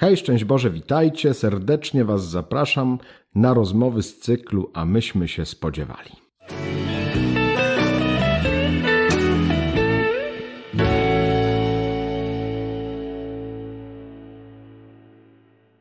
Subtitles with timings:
[0.00, 1.34] Hej, szczęść Boże, witajcie.
[1.34, 2.98] Serdecznie Was zapraszam
[3.34, 6.10] na rozmowy z cyklu A myśmy się spodziewali.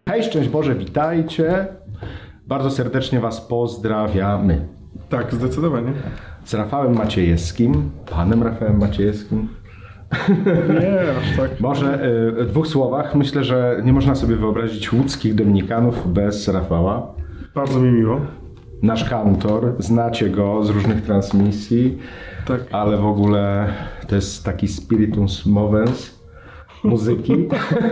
[0.09, 1.67] Hej, szczęść Boże, witajcie.
[2.47, 4.67] Bardzo serdecznie Was pozdrawiamy.
[5.09, 5.93] Tak, zdecydowanie.
[6.45, 9.58] Z Rafałem Maciejewskim, panem Rafałem Maciejewskim.
[10.81, 11.59] Nie, aż tak.
[11.59, 12.05] Może
[12.39, 13.15] y, w dwóch słowach.
[13.15, 17.13] Myślę, że nie można sobie wyobrazić łódzkich dominikanów bez Rafała.
[17.55, 18.21] Bardzo mi miło.
[18.83, 21.97] Nasz kantor, znacie go z różnych transmisji,
[22.47, 22.61] Tak.
[22.71, 23.67] ale w ogóle
[24.07, 26.18] to jest taki spiritus movens
[26.83, 27.33] muzyki.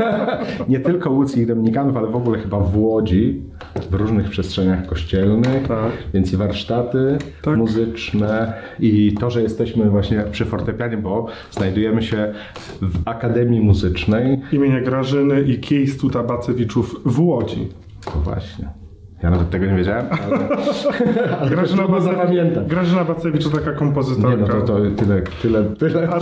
[0.70, 3.42] nie tylko łódzkich dominikanów, ale w ogóle chyba w Łodzi,
[3.90, 5.92] w różnych przestrzeniach kościelnych, Tak.
[6.14, 7.58] więc i warsztaty Tak.
[7.58, 12.34] muzyczne i to, że jesteśmy właśnie przy fortepianie, bo znajdujemy się
[12.82, 14.40] w Akademii Muzycznej.
[14.52, 17.68] Imienia Grażyny i Kiejstuta Bacewiczów w Łodzi.
[18.06, 18.68] To właśnie.
[19.24, 20.48] Ja nawet tego nie wiedziałem, ale,
[21.40, 22.68] ale Grażyna, Bace- zapamiętać.
[22.68, 24.30] Grażyna Bacewicz to taka kompozytorka.
[24.30, 26.10] Nie, no to, to tyle, tyle, tyle.
[26.10, 26.20] A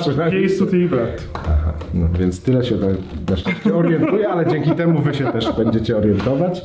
[0.76, 1.28] jej brat.
[1.34, 2.86] Aha, no, więc tyle się to
[3.30, 6.62] na szczęście orientuje, ale dzięki temu wy się też będziecie orientować.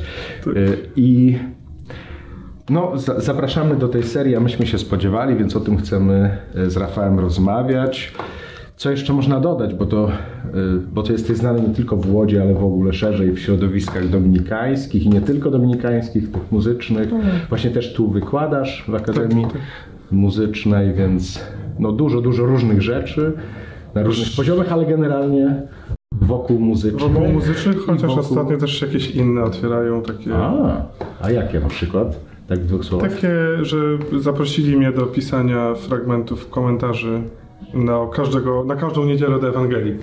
[0.46, 1.38] Y, I
[2.70, 6.70] no, za, zapraszamy do tej serii, a myśmy się spodziewali, więc o tym chcemy y,
[6.70, 8.12] z Rafałem rozmawiać.
[8.80, 10.10] Co jeszcze można dodać, bo to, y,
[10.92, 15.04] bo to jesteś znany nie tylko w Łodzi, ale w ogóle szerzej w środowiskach dominikańskich
[15.04, 17.08] i nie tylko dominikańskich, tych muzycznych.
[17.48, 19.46] Właśnie też tu wykładasz w Akademii
[20.10, 21.44] Muzycznej, więc
[21.78, 23.32] no dużo, dużo różnych rzeczy
[23.94, 25.62] na różnych poziomach, ale generalnie
[26.12, 27.12] wokół muzycznych.
[27.12, 30.34] Wokół muzycznych, chociaż wokół- ostatnio też się jakieś inne otwierają takie.
[30.34, 30.82] A,
[31.20, 32.20] a jakie na przykład?
[32.48, 33.12] Tak w dwóch słowach.
[33.12, 33.76] Takie, że
[34.20, 37.22] zaprosili mnie do pisania fragmentów komentarzy
[37.75, 39.98] na, każdego, na każdą niedzielę do Ewangelii.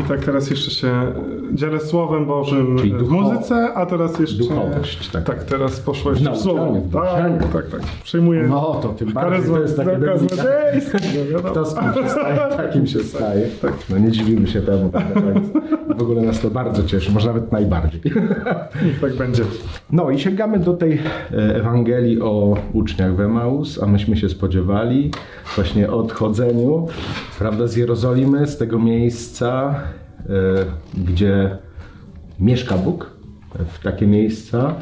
[0.00, 1.12] I tak teraz jeszcze się
[1.52, 4.38] dzielę Słowem Bożym w muzyce, a teraz jeszcze...
[4.38, 5.24] duchowość, tak.
[5.24, 6.80] Tak, teraz poszło W jeszcze w nauczaniu, Słowo.
[6.88, 7.80] w Tak, tak, tak.
[8.04, 10.98] Przejmuję No to tym bardziej to jest takie złodziejstwa,
[11.32, 11.38] no.
[11.50, 13.48] Kto z kim się staje, takim się staje.
[13.90, 14.90] No nie dziwimy się temu.
[14.90, 15.40] tak naprawdę.
[15.98, 18.00] W ogóle nas to bardzo cieszy, może nawet najbardziej.
[18.84, 19.42] Niech tak będzie.
[19.92, 25.10] No i sięgamy do tej e, Ewangelii o uczniach w Emaus, a myśmy się spodziewali
[25.54, 26.86] właśnie o odchodzeniu,
[27.38, 29.74] prawda, z Jerozolimy, z tego miejsca, e,
[31.04, 31.58] gdzie
[32.40, 33.18] mieszka Bóg,
[33.54, 34.74] w takie miejsca.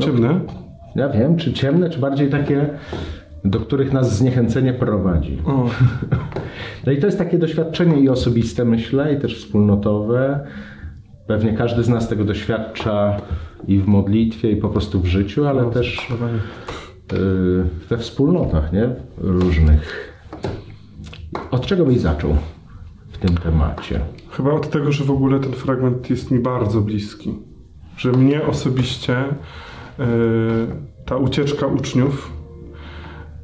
[0.00, 0.40] Ciemne?
[0.96, 2.68] Ja wiem, czy ciemne, czy bardziej takie,
[3.44, 5.38] do których nas zniechęcenie prowadzi.
[5.46, 5.70] O,
[6.86, 10.46] No i to jest takie doświadczenie i osobiste, myślę, i też wspólnotowe.
[11.26, 13.16] Pewnie każdy z nas tego doświadcza
[13.68, 16.10] i w modlitwie, i po prostu w życiu, ale no, też
[17.12, 17.16] y,
[17.88, 18.88] we wspólnotach, nie?
[19.18, 20.12] Różnych.
[21.50, 22.36] Od czego byś zaczął
[23.16, 24.00] w tym temacie?
[24.30, 27.34] Chyba od tego, że w ogóle ten fragment jest mi bardzo bliski.
[27.96, 29.34] Że mnie osobiście e,
[31.06, 32.32] ta ucieczka uczniów,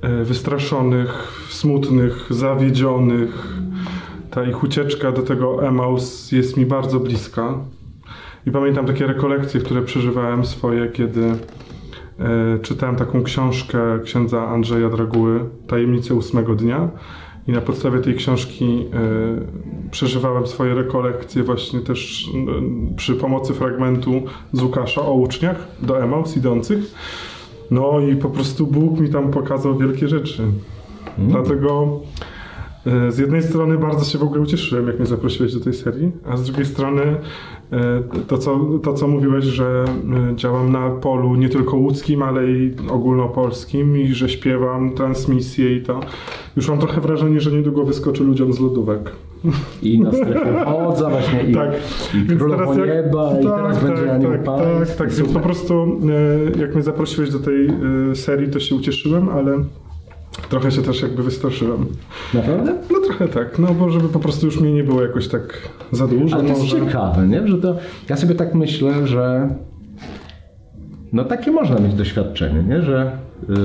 [0.03, 3.49] e, wystraszonych, smutnych, zawiedzionych,
[4.31, 7.55] ta ich ucieczka do tego Emaus jest mi bardzo bliska.
[8.47, 15.41] I pamiętam takie rekolekcje, które przeżywałem swoje, kiedy e, czytałem taką książkę księdza Andrzeja Draguły,
[15.67, 16.89] Tajemnice ósmego dnia.
[17.49, 24.23] I na podstawie tej książki e, przeżywałem swoje rekolekcje właśnie też e, przy pomocy fragmentu
[24.53, 26.95] z Łukasza o uczniach do Emaus idących.
[27.71, 30.43] No i po prostu Bóg mi tam pokazał wielkie rzeczy.
[31.19, 32.32] Dlatego e,
[33.09, 36.37] z jednej strony bardzo się w ogóle ucieszyłem, jak mnie zaprosiłeś do tej serii, a
[36.37, 39.85] z drugiej strony e, to, co, to, co mówiłeś, że
[40.33, 45.83] e, działam na polu nie tylko łódzkim, ale i ogólnopolskim i że śpiewam transmisje i
[45.83, 46.01] to.
[46.57, 49.13] Już mam trochę wrażenie, że niedługo wyskoczy ludziom z lodówek.
[49.83, 51.71] I na strefie wodza właśnie, i, Tak.
[52.33, 54.87] i Królowo jak- Nieba, i teraz będzie tak, Anioł tak, Pański.
[54.89, 55.75] tak, tak, więc po prostu
[56.57, 59.59] e, jak mnie zaprosiłeś do tej e, serii, to się ucieszyłem, ale
[60.53, 61.87] trochę się też jakby wystraszyłem.
[62.35, 62.75] Naprawdę?
[62.91, 66.07] No trochę tak, no bo żeby po prostu już mnie nie było jakoś tak za
[66.07, 66.87] dużo Ale to jest może.
[66.87, 67.49] ciekawe, nie?
[67.49, 67.77] Że to,
[68.09, 69.49] ja sobie tak myślę, że
[71.13, 72.83] no takie można mieć doświadczenie, nie?
[72.83, 73.17] Że
[73.49, 73.57] yy,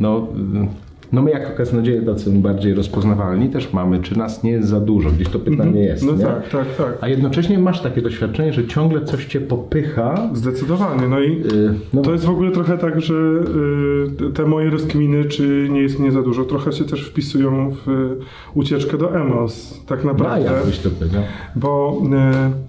[0.00, 0.68] no, yy,
[1.12, 5.10] no my jako kaznodzieje tacy bardziej rozpoznawalni też mamy, czy nas nie jest za dużo,
[5.10, 6.24] gdzieś to pytanie jest, No nie?
[6.24, 6.98] tak, tak, tak.
[7.00, 10.30] A jednocześnie masz takie doświadczenie, że ciągle coś cię popycha.
[10.34, 11.08] Zdecydowanie.
[11.08, 15.24] No i Yy, no, to jest w ogóle trochę tak, że y, te moje rozkminy,
[15.24, 18.16] czy nie jest mnie za dużo, trochę się też wpisują w y,
[18.54, 20.44] ucieczkę do Emos, tak naprawdę.
[20.52, 21.22] jak byś to powiedział?
[21.56, 22.67] Bo, y,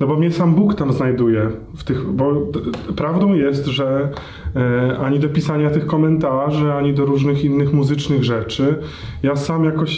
[0.00, 1.50] no bo mnie sam Bóg tam znajduje.
[1.76, 2.32] W tych, bo
[2.96, 4.08] prawdą jest, że
[4.92, 8.74] y, ani do pisania tych komentarzy, ani do różnych innych muzycznych rzeczy,
[9.22, 9.90] ja sam jakoś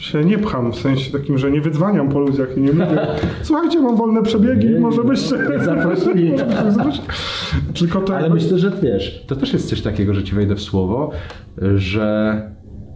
[0.00, 3.06] się nie pcham, w sensie takim, że nie wydzwaniam po ludziach i nie mówię,
[3.42, 5.36] słuchajcie, mam wolne przebiegi, Nie, może byście...
[5.64, 6.32] zaprosili.
[7.78, 10.60] Tylko to Ale myślę, że wiesz, to też jest coś takiego, że ci wejdę w
[10.60, 11.10] słowo,
[11.76, 12.42] że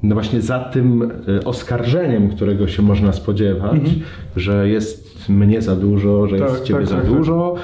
[0.02, 3.80] no właśnie za tym y, oskarżeniem, którego się można spodziewać,
[4.36, 6.38] że jest mnie za dużo, że.
[6.38, 7.14] Tak, jest ciebie tak, za tak, tak.
[7.14, 7.54] dużo,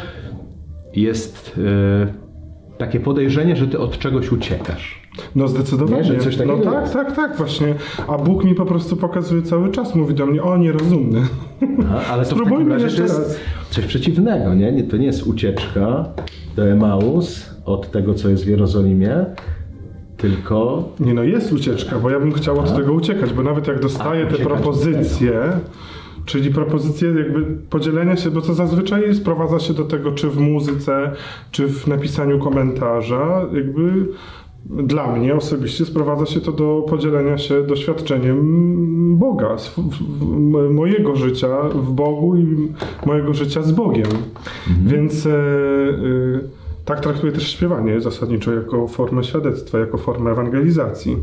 [0.94, 5.08] jest y, takie podejrzenie, że ty od czegoś uciekasz.
[5.36, 6.02] No zdecydowanie.
[6.02, 6.92] Nie, że coś takiego no tak, jest.
[6.92, 7.74] tak, tak, właśnie.
[8.08, 11.20] A Bóg mi po prostu pokazuje cały czas, mówi do mnie, o nierozumny.
[11.80, 13.36] Aha, ale to w Spróbujmy razie jeszcze raz.
[13.70, 14.72] coś przeciwnego, nie?
[14.72, 14.82] nie?
[14.82, 16.04] To nie jest ucieczka
[16.56, 19.26] do Emaus od tego, co jest w Jerozolimie,
[20.16, 23.80] tylko Nie no, jest ucieczka, bo ja bym chciał od tego uciekać, bo nawet jak
[23.80, 25.32] dostaję A, te propozycje,
[26.28, 31.12] czyli propozycje jakby podzielenia się, bo to zazwyczaj sprowadza się do tego, czy w muzyce,
[31.50, 34.06] czy w napisaniu komentarza, jakby
[34.66, 38.38] dla mnie osobiście sprowadza się to do podzielenia się doświadczeniem
[39.18, 39.56] Boga,
[40.70, 42.72] mojego życia w Bogu i
[43.06, 44.08] mojego życia z Bogiem.
[44.86, 45.34] Więc e, e,
[46.84, 51.16] tak traktuję też śpiewanie zasadniczo jako formę świadectwa, jako formę ewangelizacji.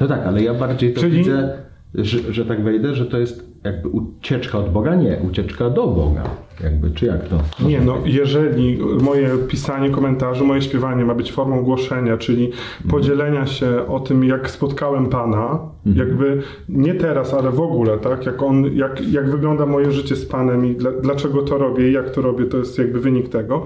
[0.00, 3.48] No tak, ale ja bardziej to Czyli- widzę, że, że tak wejdę, że to jest
[3.64, 6.22] jakby ucieczka od Boga, nie, ucieczka do Boga.
[6.64, 7.38] Jakby, czy jak to?
[7.66, 12.50] Nie, no jeżeli moje pisanie komentarzy, moje śpiewanie ma być formą głoszenia, czyli
[12.90, 18.42] podzielenia się o tym, jak spotkałem Pana, jakby nie teraz, ale w ogóle, tak, jak
[18.42, 22.10] on, jak, jak wygląda moje życie z Panem i dla, dlaczego to robię i jak
[22.10, 23.64] to robię, to jest jakby wynik tego.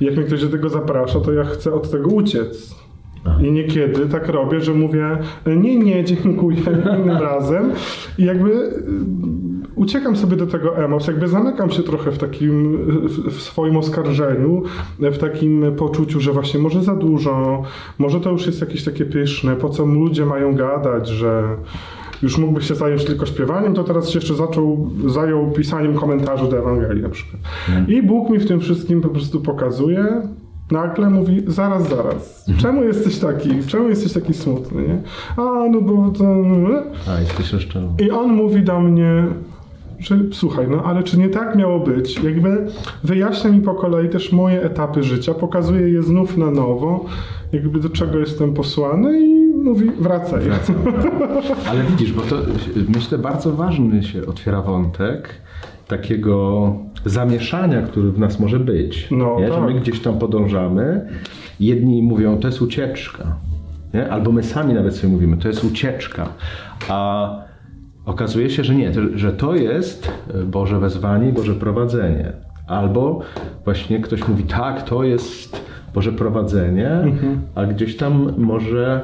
[0.00, 2.83] Jak mnie ktoś do tego zaprasza, to ja chcę od tego uciec.
[3.40, 6.58] I niekiedy tak robię, że mówię nie, nie, dziękuję
[6.98, 7.72] innym razem.
[8.18, 8.82] I jakby y,
[9.74, 14.62] uciekam sobie do tego emos, jakby zamykam się trochę w takim, w, w swoim oskarżeniu,
[14.98, 17.62] w takim poczuciu, że właśnie może za dużo,
[17.98, 21.56] może to już jest jakieś takie pyszne, po co ludzie mają gadać, że
[22.22, 26.58] już mógłby się zająć tylko śpiewaniem, to teraz się jeszcze zaczął, zajął pisaniem komentarzy do
[26.58, 27.42] Ewangelii na przykład.
[27.88, 30.22] I Bóg mi w tym wszystkim po prostu pokazuje,
[30.70, 35.02] nagle mówi, zaraz, zaraz, czemu jesteś taki, czemu jesteś taki smutny, nie?
[35.36, 36.24] A, no bo to...
[37.08, 38.02] A, jesteś rozczarowany.
[38.02, 39.26] I on mówi do mnie,
[39.98, 42.22] że słuchaj, no ale czy nie tak miało być?
[42.22, 42.66] Jakby
[43.04, 47.04] wyjaśnia mi po kolei też moje etapy życia, pokazuje je znów na nowo,
[47.52, 50.40] jakby do czego jestem posłany i mówi, wracaj.
[50.40, 50.76] Wracam.
[51.70, 52.36] Ale widzisz, bo to
[52.88, 55.28] myślę bardzo ważny się otwiera wątek
[55.88, 56.72] takiego
[57.04, 59.08] zamieszania, który w nas może być.
[59.10, 59.48] No, nie?
[59.48, 59.64] Że tak.
[59.64, 61.08] my gdzieś tam podążamy.
[61.60, 63.36] Jedni mówią, to jest ucieczka.
[63.94, 64.10] Nie?
[64.10, 66.28] Albo my sami nawet sobie mówimy, to jest ucieczka.
[66.88, 67.30] A
[68.06, 70.12] okazuje się, że nie, że to jest
[70.46, 72.32] Boże wezwanie Boże prowadzenie.
[72.66, 73.20] Albo
[73.64, 75.64] właśnie ktoś mówi, tak, to jest
[75.94, 77.40] Boże prowadzenie, Mhm.
[77.54, 79.00] a gdzieś tam może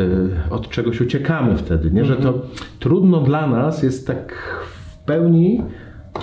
[0.00, 2.04] y, od czegoś uciekamy wtedy, nie?
[2.04, 2.46] że to Mhm.
[2.78, 4.34] trudno dla nas jest tak
[4.66, 5.62] w pełni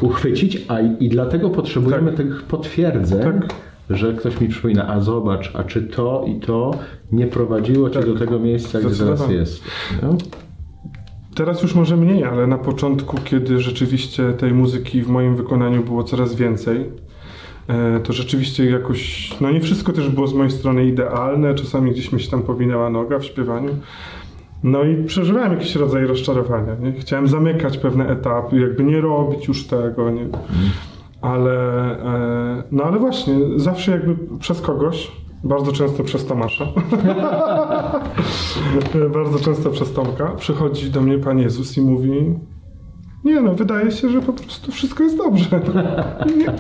[0.04, 2.18] uchwycić, a i, dlatego potrzebujemy Tak.
[2.18, 3.54] tych potwierdzeń, Tak.
[3.90, 6.72] że ktoś mi przypomina, a zobacz, a czy to i to
[7.12, 8.14] nie prowadziło cię Tak.
[8.14, 9.64] do tego miejsca, gdzie teraz jest.
[10.02, 10.18] No?
[11.36, 16.04] Teraz już może mniej, ale na początku, kiedy rzeczywiście tej muzyki w moim wykonaniu było
[16.04, 16.86] coraz więcej,
[17.68, 22.12] e, to rzeczywiście jakoś, no nie wszystko też było z mojej strony idealne, czasami gdzieś
[22.12, 23.70] mi się tam powinęła noga w śpiewaniu.
[24.66, 26.76] No i przeżywałem jakiś rodzaj rozczarowania.
[26.76, 26.94] Nie?
[26.94, 30.28] Chciałem zamykać pewne etapy, jakby nie robić już tego, nie?
[31.22, 31.52] Ale,
[32.04, 35.12] e, no ale właśnie, zawsze jakby przez kogoś,
[35.44, 36.66] bardzo często przez Tomasza,
[39.14, 42.36] bardzo często przez Tomka, przychodzi do mnie Pan Jezus i mówi
[43.24, 45.62] nie no, wydaje się, że po prostu wszystko jest dobrze.
[46.38, 46.54] Nie.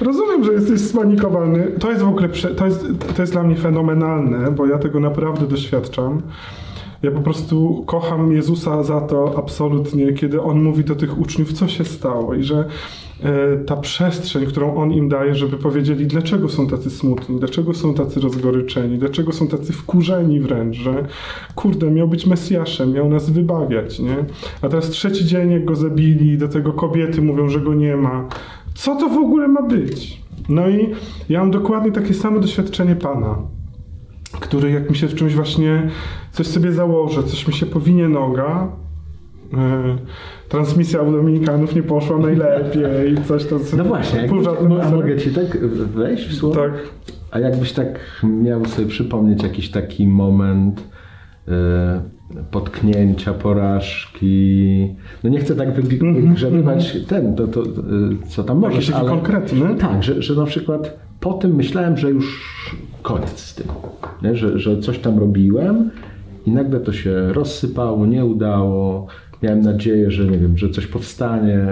[0.00, 1.66] Rozumiem, że jesteś spanikowany.
[1.78, 2.86] To jest w ogóle, to jest,
[3.16, 6.22] to jest dla mnie fenomenalne, bo ja tego naprawdę doświadczam.
[7.02, 11.68] Ja po prostu kocham Jezusa za to absolutnie, kiedy On mówi do tych uczniów, co
[11.68, 12.64] się stało i że
[13.22, 17.94] e, ta przestrzeń, którą On im daje, żeby powiedzieli, dlaczego są tacy smutni, dlaczego są
[17.94, 21.06] tacy rozgoryczeni, dlaczego są tacy wkurzeni wręcz, że
[21.54, 24.16] kurde, miał być Mesjaszem, miał nas wybawiać, nie?
[24.62, 28.28] A teraz trzeci dzień, jak go zabili, do tego kobiety mówią, że go nie ma.
[28.74, 30.22] Co to w ogóle ma być?
[30.48, 30.90] No i
[31.28, 33.59] ja mam dokładnie takie samo doświadczenie Pana
[34.40, 35.88] który jak mi się w czymś właśnie
[36.32, 38.68] coś sobie założę, coś mi się powinie noga,
[39.54, 39.96] e,
[40.48, 43.58] transmisja u Dominikanów nie poszła najlepiej, coś tam...
[43.76, 44.30] No właśnie, jak,
[44.82, 46.54] a mogę ci tak wejść w słowo?
[46.54, 46.72] Tak.
[47.30, 47.98] A jakbyś tak
[48.42, 50.82] miał sobie przypomnieć jakiś taki moment
[51.48, 52.02] e,
[52.50, 54.88] potknięcia, porażki.
[55.24, 57.66] No nie chcę tak wyg- wygrzebywać ten, to, to, e,
[58.28, 59.74] co tam możesz, Jakiś ale konkretny?
[59.74, 62.40] tak, że, że na przykład po tym myślałem, że już
[63.02, 63.66] koniec z tym,
[64.22, 64.36] nie?
[64.36, 65.90] Że, że coś tam robiłem
[66.46, 69.06] i nagle to się rozsypało, nie udało,
[69.42, 71.66] miałem nadzieję, że nie wiem, że coś powstanie,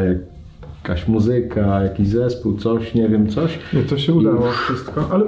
[0.76, 3.58] jakaś muzyka, jakiś zespół, coś, nie wiem, coś.
[3.72, 5.24] Nie, to się udało wszystko, ale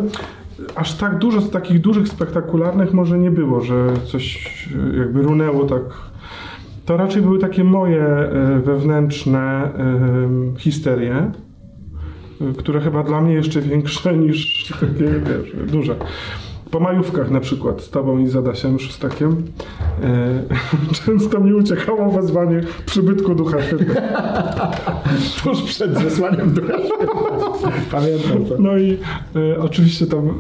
[0.74, 4.48] aż tak dużo z takich dużych, spektakularnych może nie było, że coś
[4.94, 5.82] e, jakby runęło tak.
[6.86, 9.68] To raczej były takie moje e, wewnętrzne e,
[10.58, 11.30] histerie,
[12.58, 15.96] które chyba dla mnie jeszcze większe niż takie, wiesz, duże.
[16.70, 19.42] Po majówkach na przykład z tobą i z Adasiem Szustakiem
[20.02, 20.42] e,
[21.04, 23.94] często mi uciekało wezwanie przybytku Ducha Świętego.
[25.42, 26.72] Tuż przed zesłaniem ducha
[27.90, 28.54] Pamiętam to.
[28.58, 28.98] No i
[29.36, 30.34] e, oczywiście tam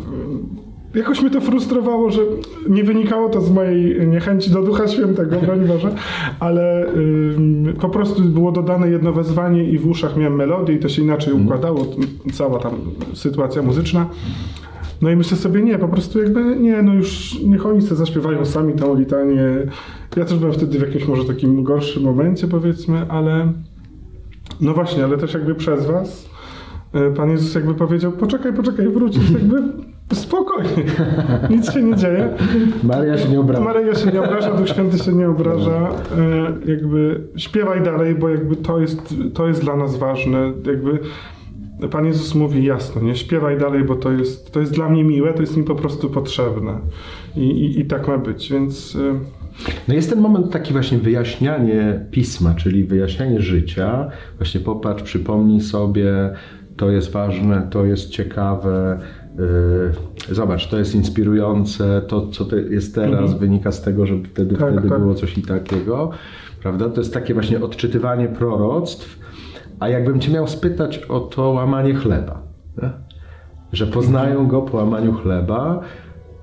[0.94, 2.22] jakoś mnie to frustrowało, że
[2.68, 5.94] nie wynikało to z mojej niechęci do Ducha Świętego, broń Boże,
[6.40, 10.88] ale ym, po prostu było dodane jedno wezwanie i w uszach miałem melodię i to
[10.88, 12.72] się inaczej układało, t- cała tam
[13.14, 14.06] sytuacja muzyczna.
[15.02, 18.44] No i myślę sobie, nie, po prostu jakby nie, no już niech oni sobie zaśpiewają
[18.44, 19.42] sami tą litanię.
[20.16, 23.52] Ja też byłem wtedy w jakimś może takim gorszym momencie powiedzmy, ale
[24.60, 26.30] no właśnie, ale też jakby przez was
[26.92, 29.62] e, Pan Jezus jakby powiedział, poczekaj, poczekaj, wrócisz, jakby
[30.12, 30.84] spokojnie,
[31.50, 32.28] nic się nie dzieje.
[32.82, 33.64] Maria się nie obraża.
[33.64, 38.56] Maryja się nie obraża, Duch Święty się nie obraża, e, jakby śpiewaj dalej, bo jakby
[38.56, 40.98] to jest, to jest dla nas ważne, jakby
[41.90, 45.34] Pan Jezus mówi jasno, nie śpiewaj dalej, bo to jest, to jest dla mnie miłe,
[45.34, 46.78] to jest mi po prostu potrzebne
[47.36, 49.18] i, i, i tak ma być, więc e,
[49.88, 54.10] No jest ten moment taki właśnie wyjaśnianie pisma, czyli wyjaśnianie życia.
[54.36, 56.30] Właśnie popatrz, przypomnij sobie,
[56.76, 58.98] to jest ważne, to jest ciekawe.
[59.40, 64.72] Yy, Zobacz, to jest inspirujące, to co jest teraz wynika z tego, że wtedy, Tak,
[64.72, 65.00] wtedy tak.
[65.00, 66.10] było coś i takiego,
[66.62, 66.88] prawda?
[66.88, 69.18] To jest takie właśnie odczytywanie proroctw,
[69.80, 72.42] a jakbym cię miał spytać o to łamanie chleba,
[72.82, 72.90] nie?
[73.72, 75.80] że poznają go po łamaniu chleba,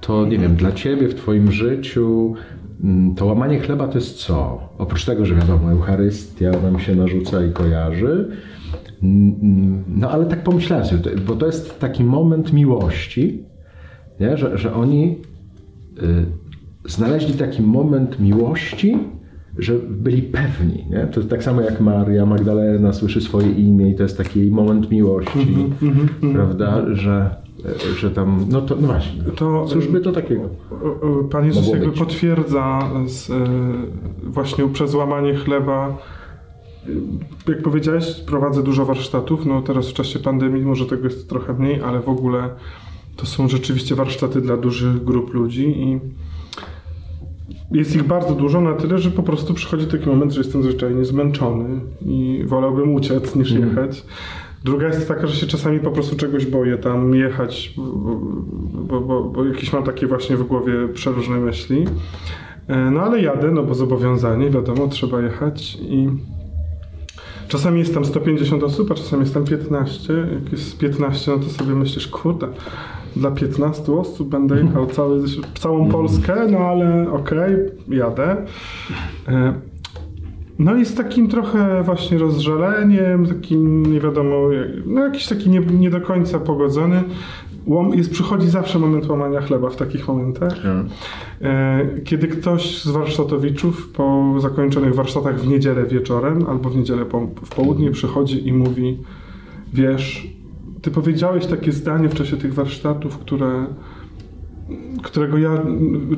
[0.02, 2.36] to nie wiem, dla ciebie w twoim życiu
[2.84, 4.60] mm, to łamanie chleba to jest co?
[4.78, 8.30] Oprócz tego, że wiadomo, Eucharystia nam się narzuca i kojarzy,
[9.88, 13.44] no ale tak pomyślałem sobie, bo to jest taki moment miłości,
[14.20, 14.38] nie?
[14.38, 15.18] Że, że oni
[16.04, 16.26] y,
[16.86, 18.98] znaleźli taki moment miłości,
[19.58, 20.86] że byli pewni.
[20.90, 21.08] Nie?
[21.08, 25.70] To tak samo jak Maria Magdalena słyszy swoje imię i to jest taki moment miłości,
[26.34, 27.36] prawda, że,
[27.98, 30.50] że tam, no to no właśnie, To- cóż by to takiego?
[31.32, 33.34] Pan Jezus jakby potwierdza z, e,
[34.24, 35.98] właśnie przez łamanie chleba.
[37.48, 39.46] Jak powiedziałeś, prowadzę dużo warsztatów.
[39.46, 42.50] No teraz w czasie pandemii może tego jest trochę mniej, ale w ogóle
[43.16, 46.00] to są rzeczywiście warsztaty dla dużych grup ludzi i
[47.72, 51.06] jest ich bardzo dużo na tyle, że po prostu przychodzi taki moment, że jestem zwyczajnie
[51.06, 54.06] zmęczony i wolałbym uciec niż jechać.
[54.64, 57.84] Druga jest taka, że się czasami po prostu czegoś boję tam jechać, bo,
[58.84, 61.86] bo, bo, bo jakieś mam takie właśnie w głowie przeróżne myśli.
[62.68, 66.08] E, No ale jadę, no bo zobowiązanie, wiadomo, trzeba jechać i
[67.48, 70.14] czasami jest tam 150 osób, a czasami jest tam 15.
[70.14, 72.48] Jak jest 15, no to sobie myślisz, kurde,
[73.16, 75.24] dla 15 osób będę jechał cały,
[75.60, 77.56] całą Polskę, no ale okej,
[77.88, 78.46] jadę.
[79.28, 79.54] E,
[80.60, 84.36] No i z takim trochę właśnie rozżaleniem, takim nie wiadomo,
[84.86, 87.04] no jakiś taki nie, nie do końca pogodzony.
[87.68, 90.54] Łom, jest, przychodzi zawsze moment łamania chleba w takich momentach.
[91.42, 97.28] E, Kiedy ktoś z warsztatowiczów po zakończonych warsztatach w niedzielę wieczorem albo w niedzielę po,
[97.46, 98.98] w południe przychodzi i mówi
[99.74, 100.28] wiesz,
[100.82, 103.66] ty powiedziałeś takie zdanie w czasie tych warsztatów, które
[105.04, 105.50] którego ja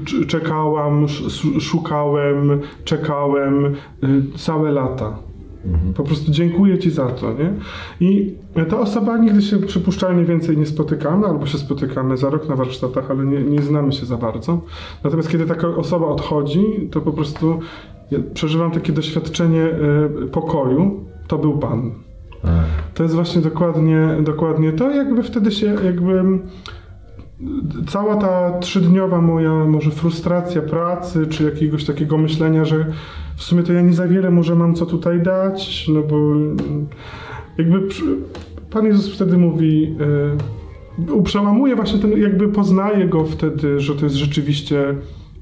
[0.06, 3.74] cz- czekałam, sz- szukałem, czekałem y,
[4.38, 5.18] całe lata.
[5.96, 7.54] Po prostu dziękuję Ci za to, nie?
[8.08, 8.36] I
[8.70, 13.12] ta osoba nigdy się przypuszczalnie więcej nie spotykamy, albo się spotykamy za rok na warsztatach,
[13.12, 14.62] ale nie, nie znamy się za bardzo.
[15.04, 17.60] Natomiast kiedy taka osoba odchodzi, to po prostu
[18.12, 19.66] ja przeżywam takie doświadczenie
[20.24, 21.06] y, pokoju.
[21.28, 21.92] To był Pan.
[22.94, 26.24] To jest właśnie dokładnie, dokładnie to, jakby wtedy się jakby
[27.88, 32.86] cała ta trzydniowa moja może frustracja pracy, czy jakiegoś takiego myślenia, że
[33.40, 36.34] w sumie to ja nie za wiele może mam co tutaj dać, no bo
[37.58, 37.88] jakby
[38.70, 39.96] Pan Jezus wtedy mówi,
[41.20, 44.96] y, przełamuje właśnie ten, jakby poznaje go wtedy, że to jest rzeczywiście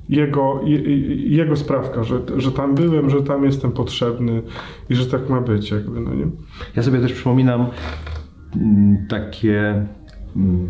[0.09, 0.97] jego, je,
[1.29, 4.41] jego sprawka, że, że tam byłem, że tam jestem potrzebny
[4.89, 6.27] i że tak ma być jakby, no nie?
[6.75, 7.67] Ja sobie też przypominam
[8.55, 9.85] mm, takie
[10.35, 10.67] mm,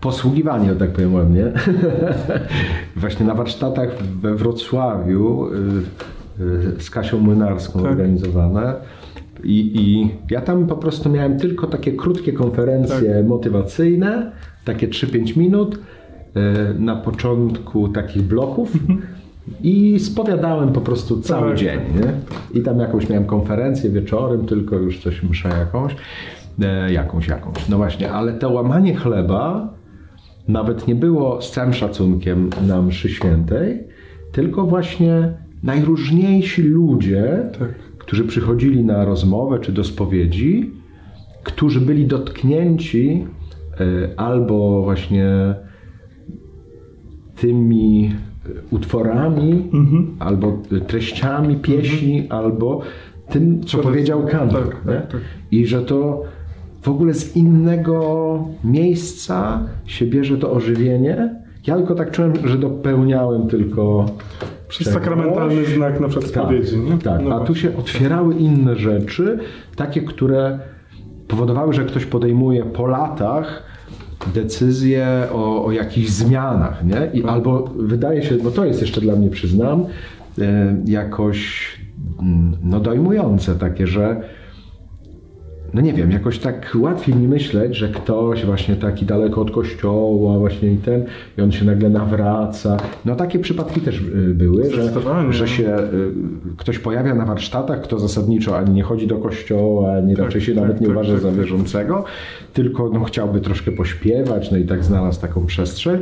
[0.00, 1.44] posługiwanie, tak powiem ładnie.
[2.96, 7.90] Właśnie na warsztatach we Wrocławiu y, y, z Kasią Młynarską Tak.
[7.90, 8.74] organizowane.
[9.44, 14.32] I, I ja tam po prostu miałem tylko takie krótkie konferencje motywacyjne,
[14.64, 15.80] takie 3-5 minut y,
[16.78, 18.72] na początku takich bloków.
[19.62, 21.58] I spowiadałem po prostu cały Tak.
[21.58, 22.12] dzień, nie?
[22.60, 25.96] I tam jakąś miałem konferencję wieczorem, tylko już coś muszę jakąś,
[26.62, 27.68] e, jakąś, jakąś.
[27.68, 29.68] No właśnie, ale to łamanie chleba
[30.48, 33.84] nawet nie było z całym szacunkiem na mszy świętej,
[34.32, 37.74] tylko właśnie najróżniejsi ludzie, Tak.
[37.98, 40.72] którzy przychodzili na rozmowę czy do spowiedzi,
[41.42, 43.26] którzy byli dotknięci
[43.80, 45.54] e, albo właśnie
[47.36, 49.70] tymi e, utworami,
[50.18, 52.80] albo treściami pieśni, albo
[53.28, 54.68] tym, co powiedział kantor.
[54.68, 55.20] tak, tak, tak.
[55.50, 56.24] I że to
[56.86, 61.34] w ogóle z innego miejsca się bierze to ożywienie.
[61.66, 64.06] Ja tylko tak czułem, że dopełniałem tylko
[64.68, 66.98] Przez sakramentalny znak na przykład Tak, spowiedzi, nie?
[66.98, 67.20] tak.
[67.24, 67.70] No a tu właśnie.
[67.70, 69.38] się otwierały inne rzeczy,
[69.76, 70.58] takie, które
[71.28, 73.62] powodowały, że ktoś podejmuje po latach
[74.34, 77.20] decyzje o, o jakichś zmianach, nie?
[77.20, 79.84] I albo wydaje się, bo to jest jeszcze dla mnie, przyznam,
[80.38, 81.68] e, jakoś
[82.20, 84.22] mm, no dojmujące takie, że
[85.76, 90.38] no nie wiem, jakoś tak łatwiej mi myśleć, że ktoś właśnie taki daleko od kościoła
[90.38, 91.04] właśnie i ten,
[91.38, 92.76] i on się nagle nawraca.
[93.04, 94.92] No takie przypadki też y, były, że,
[95.30, 96.12] że się y,
[96.56, 100.62] ktoś pojawia na warsztatach, kto zasadniczo ani nie chodzi do kościoła, ani raczej się tak,
[100.62, 101.36] nawet nie tak, uważa tak, za tak.
[101.36, 102.04] wierzącego,
[102.52, 105.98] tylko no, chciałby troszkę pośpiewać, no i tak znalazł taką przestrzeń.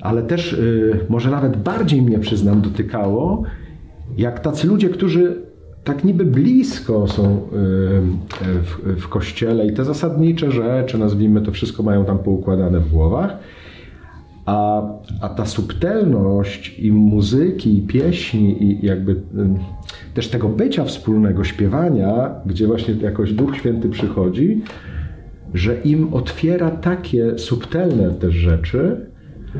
[0.00, 3.42] Ale też y, może nawet bardziej mnie przyznam dotykało,
[4.16, 5.45] jak tacy ludzie, którzy
[5.86, 7.38] tak niby blisko są y,
[8.62, 13.38] w, w kościele i te zasadnicze rzeczy, nazwijmy to wszystko, mają tam poukładane w głowach,
[14.46, 14.82] a,
[15.20, 19.58] a ta subtelność i muzyki, i pieśni, i jakby ym,
[20.14, 24.62] też tego bycia wspólnego, śpiewania, gdzie właśnie jakoś Duch Święty przychodzi,
[25.54, 29.06] że im otwiera takie subtelne też rzeczy,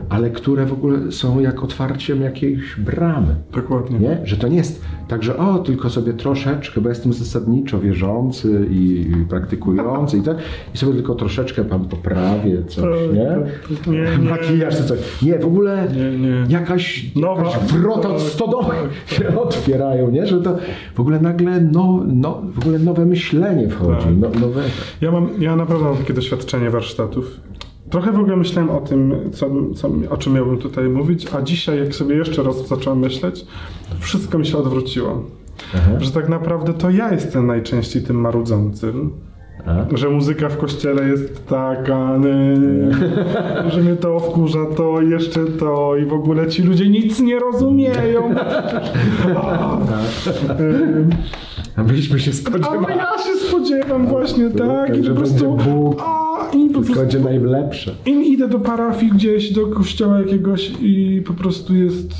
[0.08, 3.34] ale które w ogóle są jak otwarciem jakiejś bramy.
[3.52, 3.98] Dokładnie.
[3.98, 4.18] Nie?
[4.24, 9.00] Że to nie jest tak, że o, tylko sobie troszeczkę, bo jestem zasadniczo wierzący i,
[9.22, 10.36] i praktykujący i tak,
[10.74, 13.26] i sobie tylko troszeczkę pan poprawię coś, Tak, nie?
[13.26, 13.86] tak, tak.
[13.86, 14.30] Nie, nie.
[14.30, 15.22] Makijaż czy coś.
[15.22, 18.74] Nie, w ogóle Nie, jakaś, Nowa- jakaś wrota od stodoły
[19.08, 20.26] tak, się otwierają, nie?
[20.26, 20.56] Że to
[20.94, 24.16] w ogóle nagle no, no, w ogóle nowe myślenie wchodzi, Tak.
[24.18, 24.62] no, nowe...
[25.00, 27.40] Ja, mam, ja naprawdę mam takie doświadczenie warsztatów.
[27.90, 31.78] Trochę w ogóle myślałem o tym, co, co, o czym miałbym tutaj mówić, a dzisiaj,
[31.78, 33.46] jak sobie jeszcze raz zacząłem myśleć,
[33.98, 35.22] wszystko mi się odwróciło.
[35.74, 35.90] Aha.
[35.98, 39.10] Że tak naprawdę to ja jestem najczęściej tym marudzącym.
[39.66, 39.96] A?
[39.96, 46.06] Że muzyka w kościele jest taka, nie, że mnie to wkurza, to jeszcze to i
[46.06, 48.30] w ogóle ci ludzie nic nie rozumieją.
[50.60, 51.10] Ym,
[51.76, 55.56] A byliśmy się A spodziewali, ja się spodziewam właśnie tak i że po prostu...
[55.56, 56.02] Bóg.
[56.54, 57.94] I po prostu będzie najlepsze.
[58.06, 62.12] i idę do parafii gdzieś, do kościoła jakiegoś i po prostu jest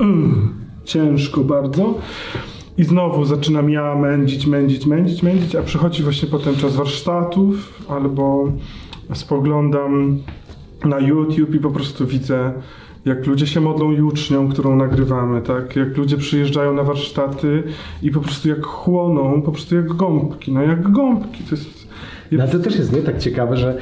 [0.00, 0.48] mm,
[0.84, 1.94] ciężko bardzo.
[2.78, 8.52] I znowu zaczynam ja mędzić, mędzić, mędzić, mędzić, a przychodzi właśnie potem czas warsztatów albo
[9.14, 10.18] spoglądam
[10.84, 12.52] na YouTube i po prostu widzę,
[13.04, 15.76] jak ludzie się modlą jucznią, którą nagrywamy, tak?
[15.76, 17.62] Jak ludzie przyjeżdżają na warsztaty
[18.02, 21.44] i po prostu jak chłoną, po prostu jak gąbki, no jak gąbki.
[21.44, 21.83] To jest...
[22.32, 23.76] No ale to też jest nie tak ciekawe, że,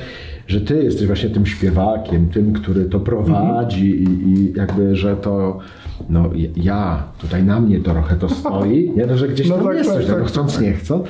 [0.46, 5.58] że ty jesteś właśnie tym śpiewakiem, tym, który to prowadzi i, i jakby, że to
[6.10, 9.06] no ja, tutaj na mnie trochę to stoi, nie?
[9.06, 10.62] No, że gdzieś No tam tak, jesteś, tak, no, tak, chcąc, tak.
[10.62, 11.06] nie chcąc.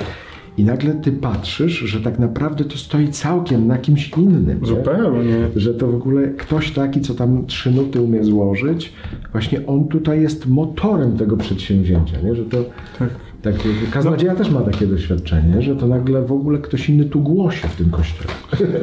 [0.59, 4.61] I nagle ty patrzysz, że tak naprawdę to stoi całkiem na kimś innym.
[4.61, 4.66] nie?
[4.66, 5.35] Zupełnie.
[5.57, 8.92] Że to w ogóle ktoś taki, co tam trzy nuty umie złożyć,
[9.33, 12.35] właśnie on tutaj jest motorem tego przedsięwzięcia, nie?
[12.35, 12.64] Że to
[12.99, 13.09] Tak.
[13.42, 13.55] Tak,
[13.90, 17.76] kaznodzieja też ma takie doświadczenie, że to nagle w ogóle ktoś inny tu głosi w
[17.76, 18.31] tym kościele.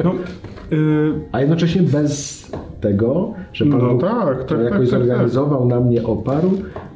[0.04, 0.14] No,
[0.70, 2.40] yy, A jednocześnie bez
[2.80, 6.50] tego, że Pan No Bóg tak, to tak, jakoś tak, tak, zorganizował, na mnie oparł,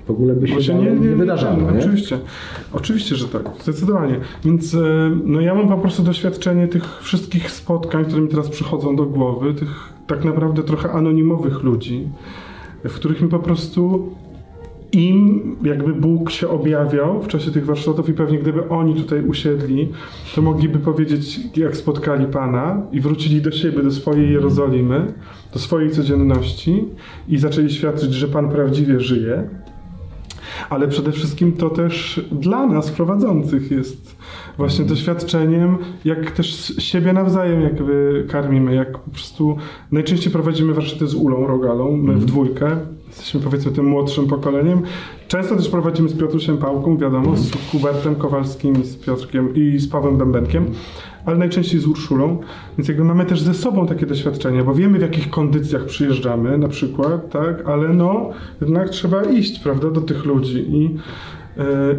[0.06, 1.56] w ogóle by się, nie, nie, nie, wydarzało.
[1.56, 1.78] nie, Nie?
[1.78, 2.18] Oczywiście,
[2.72, 4.16] oczywiście, że tak, zdecydowanie.
[4.44, 4.78] Więc e,
[5.24, 9.54] no ja mam po prostu doświadczenie tych wszystkich spotkań, które mi teraz przychodzą do głowy,
[9.54, 12.08] tych tak naprawdę trochę anonimowych ludzi,
[12.84, 14.10] w których mi po prostu
[14.94, 19.88] im jakby Bóg się objawiał w czasie tych warsztatów i pewnie gdyby oni tutaj usiedli,
[20.34, 25.12] to mogliby powiedzieć, jak spotkali Pana i wrócili do siebie, do swojej Jerozolimy,
[25.52, 26.84] do swojej codzienności
[27.28, 29.48] i zaczęli świadczyć, że Pan prawdziwie żyje.
[30.70, 34.16] Ale przede wszystkim to też dla nas prowadzących jest
[34.56, 39.56] właśnie doświadczeniem, jak też siebie nawzajem jakby karmimy, jak po prostu
[39.92, 42.76] najczęściej prowadzimy warsztaty z Ulą Rogalą, my w dwójkę,
[43.08, 44.82] jesteśmy powiedzmy tym młodszym pokoleniem.
[45.28, 50.16] Często też prowadzimy z Piotrusiem Pałką, wiadomo, z Hubertem Kowalskim, z Piotrkiem i z Pawłem
[50.16, 50.66] Bębenkiem,
[51.24, 52.38] ale najczęściej z Urszulą.
[52.78, 56.68] Więc jakby mamy też ze sobą takie doświadczenia, bo wiemy w jakich kondycjach przyjeżdżamy na
[56.68, 60.96] przykład, tak, ale no jednak trzeba iść, prawda, do tych ludzi i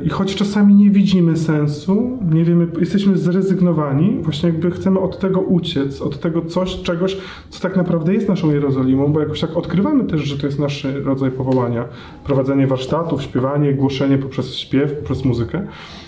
[0.04, 5.42] i choć czasami nie widzimy sensu, nie wiemy, jesteśmy zrezygnowani, właśnie jakby chcemy od tego
[5.42, 7.18] uciec, od tego coś, czegoś,
[7.50, 10.88] co tak naprawdę jest naszą Jerozolimą, bo jakoś tak odkrywamy też, że to jest nasz
[11.04, 11.86] rodzaj powołania.
[12.24, 15.68] Prowadzenie warsztatów, śpiewanie, głoszenie poprzez śpiew, poprzez muzykę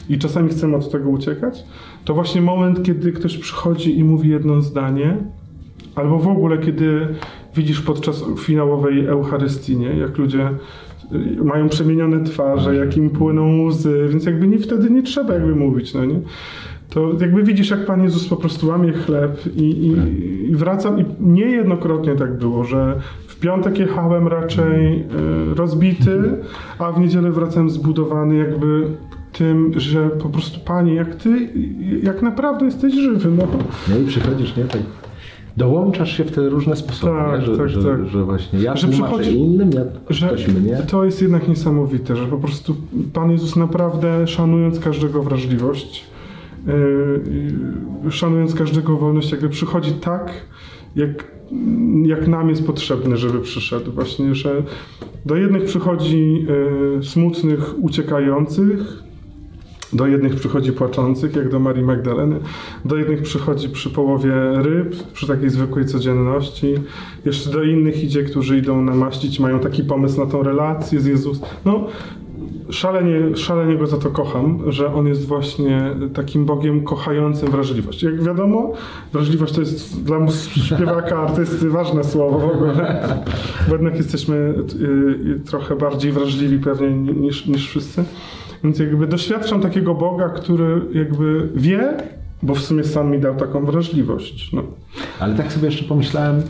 [0.09, 1.63] i czasami chcemy od tego uciekać,
[2.05, 5.17] to właśnie moment, kiedy ktoś przychodzi i mówi jedno zdanie,
[5.95, 7.07] albo w ogóle kiedy
[7.57, 9.97] widzisz podczas finałowej Eucharystii, nie?
[9.97, 10.49] jak ludzie
[11.43, 15.93] mają przemienione twarze, jak im płyną łzy, więc jakby nie, wtedy nie trzeba jakby mówić,
[15.93, 16.19] no nie?
[16.89, 19.91] To jakby widzisz, jak Pan Jezus po prostu łamie chleb i, i,
[20.51, 26.21] i wracam i niejednokrotnie tak było, że w piątek jechałem raczej y, rozbity,
[26.79, 28.87] a w niedzielę wracałem zbudowany jakby
[29.33, 31.49] tym, że po prostu Panie, jak Ty,
[32.03, 33.47] jak naprawdę jesteś żywy, no.
[33.89, 34.63] No i przychodzisz, nie?
[34.63, 34.81] Tak
[35.57, 38.07] dołączasz się w te różne sposoby, tak, że, tak, że, tak.
[38.07, 40.77] że właśnie ja że przychodzi, innym, ja że ktoś mnie.
[40.87, 42.75] To jest jednak niesamowite, że po prostu
[43.13, 46.05] Pan Jezus naprawdę szanując każdego wrażliwość,
[48.03, 50.31] yy, szanując każdego wolność, jakby przychodzi tak,
[50.95, 51.31] jak,
[52.05, 53.91] jak nam jest potrzebne, żeby przyszedł.
[53.91, 54.63] Właśnie, że
[55.25, 56.45] do jednych przychodzi
[56.95, 59.06] yy, smutnych, uciekających,
[59.93, 62.39] do jednych przychodzi płaczących, jak do Marii Magdaleny.
[62.85, 66.73] Do jednych przychodzi przy połowie ryb, przy takiej zwykłej codzienności.
[67.25, 71.49] Jeszcze do innych idzie, którzy idą namaścić, mają taki pomysł na tą relację z Jezusem.
[71.65, 71.87] No,
[72.69, 78.03] szalenie, szalenie go za to kocham, że on jest właśnie takim Bogiem kochającym wrażliwość.
[78.03, 78.73] Jak wiadomo,
[79.13, 80.27] wrażliwość to jest dla
[80.65, 83.07] śpiewaka, artysty ważne słowo w ogóle,
[83.67, 84.85] bo jednak jesteśmy y,
[85.29, 88.03] y, trochę bardziej wrażliwi pewnie niż, niż wszyscy.
[88.63, 91.93] Więc jakby doświadczam takiego Boga, który jakby wie,
[92.43, 94.53] bo w sumie sam mi dał taką wrażliwość.
[94.53, 94.63] No.
[95.19, 96.41] Ale tak sobie jeszcze pomyślałem,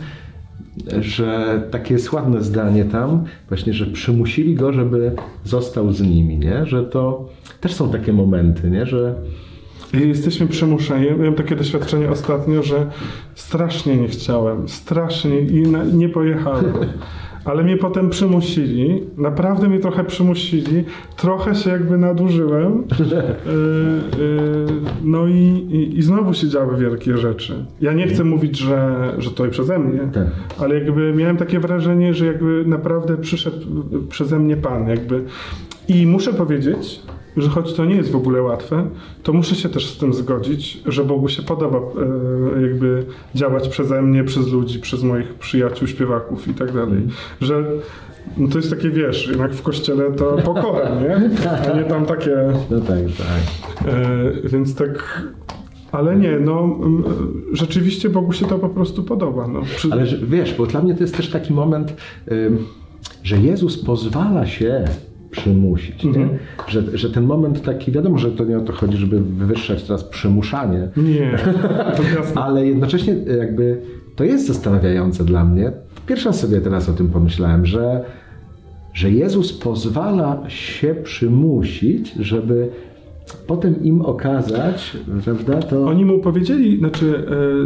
[1.00, 5.12] że takie jest ładne zdanie tam, właśnie, że przymusili go, żeby
[5.44, 6.66] został z nimi, nie?
[6.66, 7.30] Że to
[7.62, 8.86] też są takie momenty, nie?
[8.86, 9.16] Że
[9.94, 11.06] Jesteśmy przymuszeni.
[11.06, 12.88] Miałem takie doświadczenie ostatnio, że
[13.36, 16.74] strasznie nie chciałem, strasznie i nie pojechałem.
[17.48, 20.84] ale mnie potem przymusili, naprawdę mnie trochę przymusili,
[21.16, 24.66] trochę się jakby nadużyłem, yy, yy,
[25.04, 25.34] no i,
[25.72, 27.66] i, i, znowu się działy wielkie rzeczy.
[27.82, 30.28] Ja nie chcę mówić, że, że to i przeze mnie, tak.
[30.60, 33.58] ale jakby miałem takie wrażenie, że jakby naprawdę przyszedł
[34.10, 35.24] przeze mnie Pan, jakby
[35.88, 37.02] i muszę powiedzieć,
[37.38, 38.90] że choć to nie jest w ogóle łatwe,
[39.24, 44.02] to muszę się też z tym zgodzić, że Bogu się podoba e, jakby działać przeze
[44.02, 47.02] mnie, przez ludzi, przez moich przyjaciół, śpiewaków i tak dalej.
[47.42, 47.64] Że
[48.38, 51.30] no to jest takie, wiesz, jednak w kościele to pokora, nie?
[51.74, 52.36] A nie tam takie...
[52.70, 53.94] No tak, tak.
[53.94, 55.24] E, więc tak...
[55.92, 56.80] Ale nie, no
[57.54, 59.48] rzeczywiście Bogu się to po prostu podoba.
[59.48, 59.62] No.
[59.62, 59.90] Przy...
[59.92, 61.94] Ale wiesz, bo dla mnie to jest też taki moment,
[63.24, 64.86] że Jezus pozwala się
[65.32, 66.06] przymusić.
[66.06, 66.30] Mhm.
[66.68, 70.04] Że, że ten moment taki, wiadomo, że to nie o to chodzi, żeby wywyższać teraz
[70.04, 70.90] przymuszanie.
[70.98, 71.38] Nie,
[72.46, 73.82] ale jednocześnie jakby
[74.16, 75.72] to jest zastanawiające dla mnie.
[76.08, 78.04] Pierwsza sobie teraz o tym pomyślałem, że,
[78.94, 82.70] że Jezus pozwala się przymusić, żeby
[83.48, 85.86] potem im okazać, prawda, to...
[85.86, 87.24] Oni mu powiedzieli, znaczy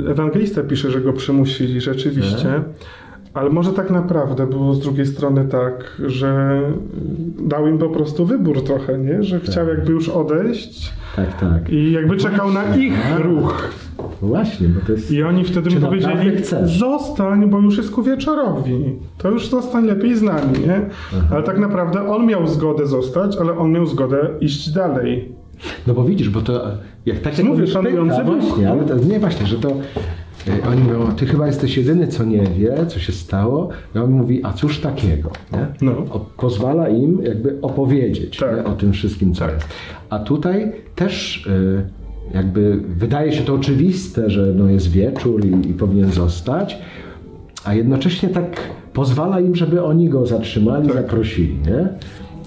[0.08, 2.64] e, ewangelista pisze, że go przymusili rzeczywiście, tak.
[3.34, 6.62] Ale może tak naprawdę było z drugiej strony tak, że
[7.40, 9.24] dał im po prostu wybór trochę, nie?
[9.24, 9.50] Że tak.
[9.50, 10.94] chciał jakby już odejść.
[11.16, 11.70] Tak, tak.
[11.70, 13.70] I jakby czekał na ich ruch.
[14.22, 15.12] Właśnie, bo to jest.
[15.12, 16.32] I oni wtedy mu powiedzieli:
[16.80, 19.00] Zostań, bo już jest ku wieczorowi.
[19.18, 20.82] To już zostań lepiej z nami, nie?
[21.18, 21.28] Aha.
[21.32, 25.32] Ale tak naprawdę on miał zgodę zostać, ale on miał zgodę iść dalej.
[25.88, 26.68] No bo widzisz, bo to
[27.06, 29.70] jak tak jak Mówię, szanujący właśnie, ale to, nie właśnie, że to
[30.70, 33.70] oni mówią, ty chyba jesteś jedyny, co nie wie, co się stało.
[33.96, 35.32] I on mówi, a cóż takiego?
[35.52, 35.68] Nie?
[35.82, 35.92] No.
[35.92, 38.68] O, pozwala im jakby opowiedzieć tak.
[38.68, 39.54] o tym wszystkim, co tak.
[39.54, 39.68] jest.
[40.10, 45.74] A tutaj też y, jakby wydaje się to oczywiste, że no jest wieczór i, i
[45.74, 46.78] powinien zostać,
[47.66, 48.62] a jednocześnie tak
[48.94, 50.98] pozwala im, żeby oni go zatrzymali, tak.
[50.98, 51.88] zaprosili, nie?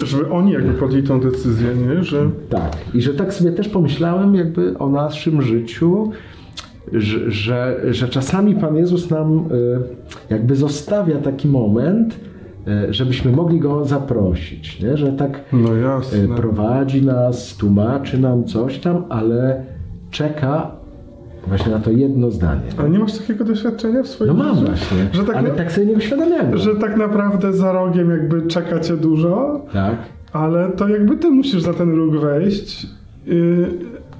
[0.07, 2.03] Żeby oni jakby podjęli tą decyzję, nie?
[2.03, 2.29] Że...
[2.49, 2.77] Tak.
[2.93, 6.11] I że tak sobie też pomyślałem jakby o naszym życiu,
[6.93, 9.43] że, że, że czasami Pan Jezus nam y,
[10.29, 12.15] jakby zostawia taki moment,
[12.89, 14.97] y, żebyśmy mogli Go zaprosić, nie?
[14.97, 15.69] że tak no
[16.35, 19.63] prowadzi nas, tłumaczy nam coś tam, ale
[20.11, 20.71] czeka,
[21.47, 22.61] właśnie na to jedno zdanie.
[22.77, 24.67] Ale nie masz takiego doświadczenia w swoim No mam życiu?
[24.67, 26.57] właśnie, Że tak, ale na- tak sobie nie uświadamiałem.
[26.57, 29.95] że tak naprawdę za rogiem jakby czeka cię dużo, Tak.
[30.33, 32.87] ale to jakby ty musisz za ten róg wejść.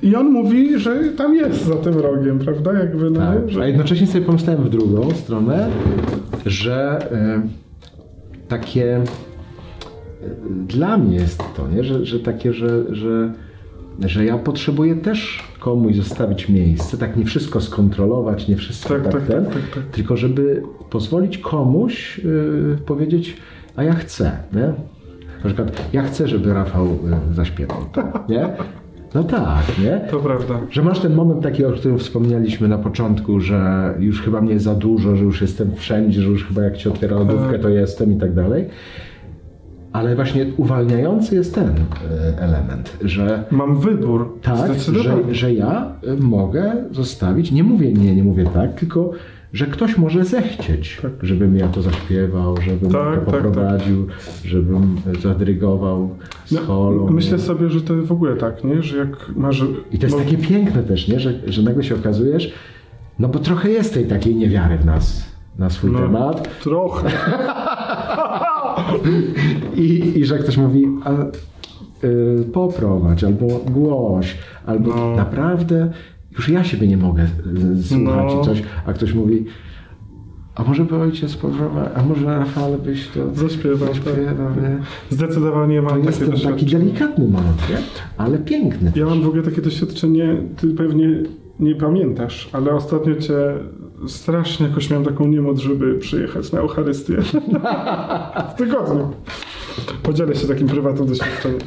[0.01, 2.73] I on mówi, że tam jest za tym rogiem, prawda?
[2.73, 3.49] Jakby, no, Tak.
[3.49, 3.61] że...
[3.61, 5.69] A jednocześnie sobie pomyślałem w drugą stronę,
[6.45, 6.99] że
[7.45, 9.03] y, takie y,
[10.67, 11.83] dla mnie jest to, nie?
[11.83, 13.31] Że, że takie, że, że,
[14.05, 19.11] że ja potrzebuję też komuś zostawić miejsce, tak nie wszystko skontrolować, nie wszystko Tak, tak,
[19.11, 19.83] tak, ten, tak, tak, tak.
[19.91, 23.37] tylko żeby pozwolić komuś y, powiedzieć,
[23.75, 24.73] a ja chcę, nie?
[25.43, 26.87] Na przykład, ja chcę, żeby Rafał
[27.33, 27.77] zaśpiewał,
[28.29, 28.49] nie?
[29.15, 30.01] No tak, nie?
[30.11, 30.59] To prawda.
[30.71, 34.75] Że masz ten moment taki, o którym wspomnieliśmy na początku, że już chyba mnie za
[34.75, 37.61] dużo, że już jestem wszędzie, że już chyba jak ci otwiera lodówkę, Tak.
[37.61, 38.65] to jestem i tak dalej.
[39.93, 44.39] Ale właśnie uwalniający jest ten e, element, że Mam wybór.
[44.41, 49.11] tak, że, że ja mogę zostawić, nie mówię nie, nie mówię tak, tylko
[49.55, 54.07] że ktoś może zechcieć, żebym ja to zaśpiewał, żebym Tak, to tak, poprowadził,
[54.45, 56.09] żebym zadrygował
[56.45, 57.07] z No, holą.
[57.11, 58.81] myślę sobie, że to w ogóle tak, nie?
[58.83, 59.63] Że jak masz...
[59.91, 61.19] I to jest mo- takie piękne też, nie?
[61.19, 62.53] Że, że nagle się okazujesz,
[63.19, 65.25] no bo trochę jest tej takiej niewiary w nas,
[65.59, 65.99] na swój No.
[65.99, 66.59] temat.
[66.63, 67.09] Trochę.
[69.75, 71.11] I, I że ktoś mówi, a,
[72.05, 75.15] y, poprowadź, albo głoś, albo No.
[75.15, 75.91] naprawdę
[76.37, 77.27] już ja siebie nie mogę
[77.83, 78.41] słuchać No.
[78.41, 79.45] i coś, a ktoś mówi,
[80.55, 83.95] a może by ojciec poprowadź, a może Rafale byś to Zaśpiewał, tak.
[83.95, 84.77] zaśpiewał, nie?
[85.09, 87.77] Zdecydowanie mam To takie jest taki delikatny moment, nie?
[88.17, 88.91] Ale piękny.
[88.95, 91.09] Ja mam w ogóle takie doświadczenie, ty pewnie
[91.59, 93.35] nie pamiętasz, ale ostatnio cię
[94.07, 97.17] strasznie jakoś miałem taką niemoc, żeby przyjechać na Eucharystię.
[98.53, 99.11] w tygodniu.
[100.03, 101.59] Podzielę się takim prywatnym doświadczeniem.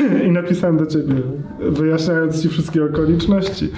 [0.26, 1.14] I napisałem do ciebie,
[1.60, 3.68] wyjaśniając ci wszystkie okoliczności.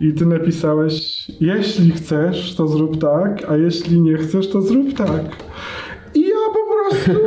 [0.00, 5.22] I ty napisałeś, jeśli chcesz, to zrób tak, a jeśli nie chcesz, to zrób tak.
[6.14, 7.20] I ja po prostu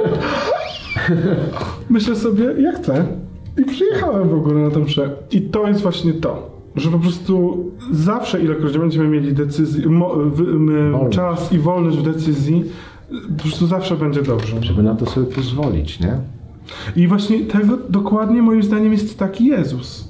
[1.90, 3.06] myślę sobie, ja chcę.
[3.58, 5.10] I przyjechałem w ogóle na tę mszę.
[5.32, 10.44] I to jest właśnie to, że po prostu zawsze, ilekroć będziemy mieli decyzję, mo, wy,
[10.44, 12.64] m, czas i wolność w decyzji,
[13.38, 14.64] po prostu zawsze będzie dobrze.
[14.64, 16.20] Żeby na to sobie pozwolić, nie?
[16.96, 20.08] I właśnie tego dokładnie moim zdaniem jest taki Jezus.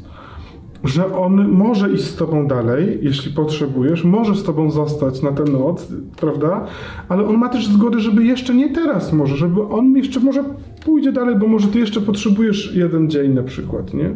[0.83, 5.43] Że On może iść z Tobą dalej, jeśli potrzebujesz, może z Tobą zostać na tę
[5.43, 5.87] noc,
[6.19, 6.65] prawda?
[7.09, 10.43] Ale On ma też zgodę, żeby jeszcze nie teraz może, żeby On jeszcze może
[10.85, 14.15] pójdzie dalej, bo może Ty jeszcze potrzebujesz jeden dzień na przykład, nie?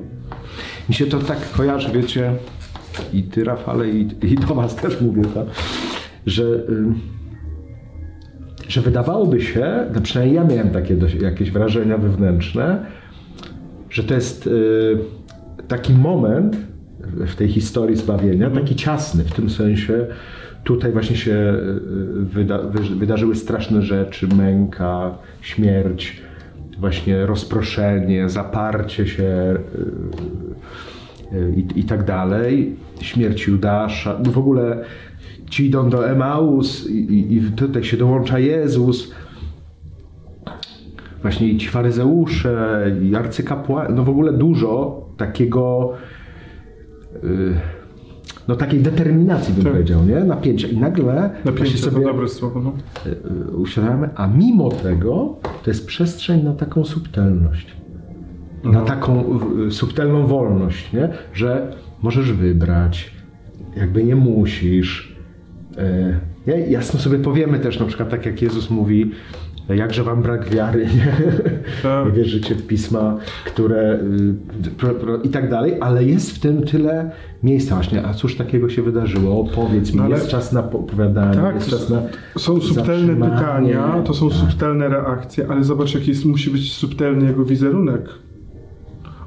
[0.90, 2.34] Mi się to tak kojarzy, wiecie,
[3.14, 5.46] i ty, Rafale, i, i do was też mówię to,
[6.26, 6.96] że, ym,
[8.72, 12.86] że wydawałoby się, no przynajmniej ja miałem takie jakieś wrażenia wewnętrzne,
[13.90, 14.98] że to jest y,
[15.68, 16.58] taki moment
[17.04, 20.08] w tej historii zbawienia, taki ciasny, w tym sensie
[20.64, 21.56] tutaj właśnie się y,
[22.26, 26.22] wyda, wy, wydarzyły straszne rzeczy, męka, śmierć,
[26.80, 29.58] właśnie rozproszenie, zaparcie się
[31.34, 34.84] y, i, i tak dalej, śmierć Judasza, no w ogóle
[35.52, 39.12] ci idą do Emaus i, i, i tutaj się dołącza Jezus,
[41.22, 45.94] właśnie i ci faryzeusze, i arcykapłani, no w ogóle dużo takiego,
[47.24, 47.54] y,
[48.48, 49.72] no takiej determinacji bym Tak.
[49.74, 50.16] powiedział, nie?
[50.20, 50.68] Napięcia.
[50.68, 52.74] I nagle Napięcie to sobie dobre słowo, no.
[53.52, 57.76] y, uświadamiamy, a mimo tego to jest przestrzeń na taką subtelność.
[58.64, 58.82] Na No.
[58.86, 59.24] taką
[59.68, 61.10] y, subtelną wolność, nie?
[61.34, 63.12] że możesz wybrać,
[63.78, 65.11] jakby nie musisz.
[66.48, 66.54] Nie?
[66.60, 69.12] Jasno sobie powiemy też, na przykład tak jak Jezus mówi,
[69.70, 71.14] jakże wam brak wiary, nie,
[71.84, 72.14] Tak.
[72.14, 74.00] wierzycie w pisma, które
[75.24, 77.12] y, i tak dalej, ale jest w tym tyle
[77.44, 81.36] miejsca właśnie, a cóż takiego się wydarzyło, opowiedz mi, No ale- jest czas na opowiadanie,
[81.42, 82.02] Tak, jest czas na
[82.38, 84.38] są subtelne pytania, to są Tak.
[84.38, 88.10] subtelne reakcje, ale zobacz, jaki jest, musi być subtelny jego wizerunek.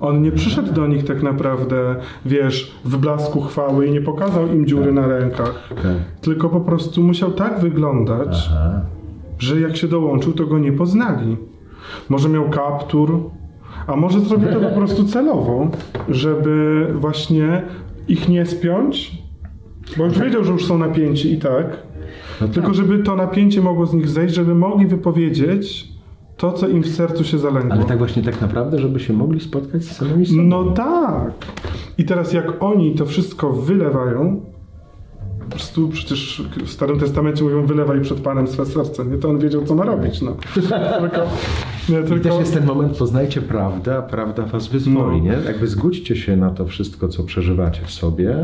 [0.05, 4.67] On nie przyszedł do nich tak naprawdę, wiesz, w blasku chwały i nie pokazał im
[4.67, 5.93] dziury na rękach, Tak.
[6.21, 8.81] tylko po prostu musiał tak wyglądać, Aha.
[9.39, 11.37] że jak się dołączył, to go nie poznali.
[12.09, 13.31] Może miał kaptur,
[13.87, 15.69] a może zrobił to po prostu celowo,
[16.09, 17.63] żeby właśnie
[18.09, 19.23] ich nie spiąć,
[19.99, 21.67] bo już wiedział, że już są napięci i tak,
[22.41, 22.77] No tylko tak.
[22.77, 25.94] żeby to napięcie mogło z nich zejść, żeby mogli wypowiedzieć
[26.45, 27.73] to, co im w sercu się zalęgło.
[27.73, 30.43] Ale tak właśnie tak naprawdę, żeby się mogli spotkać z samymi sobą.
[30.43, 31.33] No tak.
[31.99, 34.41] I teraz jak oni to wszystko wylewają,
[35.41, 39.17] po prostu przecież w Starym Testamencie mówią wylewaj przed Panem swe serce, nie?
[39.17, 40.37] To on wiedział, co ma robić, no.
[41.01, 41.21] tylko,
[41.89, 45.25] nie, I tylko, też jest ten moment, poznajcie prawdę, a prawda was wyzwoli, No.
[45.25, 45.39] nie?
[45.47, 48.43] Jakby zgódźcie się na to wszystko, co przeżywacie w sobie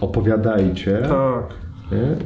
[0.00, 0.98] opowiadajcie.
[1.02, 1.54] Tak.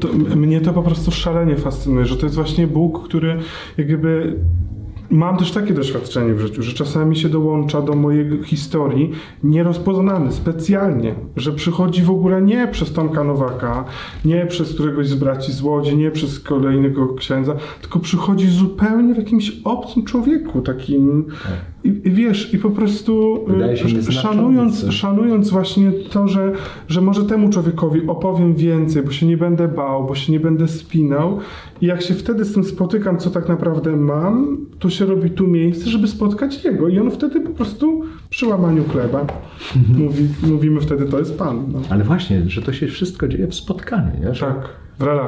[0.01, 3.39] To, mnie to po prostu szalenie fascynuje, że to jest właśnie Bóg, który
[3.79, 4.37] jakby.
[5.11, 11.15] Mam też takie doświadczenie w życiu, że czasami się dołącza do mojej historii nierozpoznany specjalnie,
[11.37, 13.85] że przychodzi w ogóle nie przez Tomka Nowaka,
[14.25, 19.19] nie przez któregoś z braci z Łodzi, nie przez kolejnego księdza, tylko przychodzi zupełnie w
[19.19, 21.25] jakimś obcym człowieku, takim
[21.85, 23.45] i, i wiesz, i po prostu
[24.09, 26.53] y, szanując, szanując właśnie to, że,
[26.89, 30.69] że może temu człowiekowi opowiem więcej, bo się nie będę bał, bo się nie będę
[30.69, 31.39] spinał.
[31.81, 35.47] I jak się wtedy z tym spotykam, co tak naprawdę mam, to się robi tu
[35.47, 36.89] miejsce, żeby spotkać jego.
[36.89, 39.27] I on wtedy po prostu przy łamaniu chleba
[39.99, 41.65] mówi, mówimy wtedy, to jest Pan.
[41.73, 41.81] No.
[41.91, 44.35] Ale właśnie, że to się wszystko dzieje w spotkaniu, nie?
[44.35, 44.69] Że, Tak,